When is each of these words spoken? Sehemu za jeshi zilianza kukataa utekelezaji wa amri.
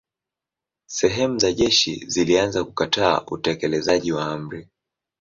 Sehemu 0.89 1.39
za 1.39 1.51
jeshi 1.51 2.03
zilianza 2.07 2.63
kukataa 2.63 3.21
utekelezaji 3.27 4.11
wa 4.11 4.25
amri. 4.31 4.67